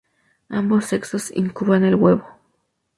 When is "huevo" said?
1.93-2.25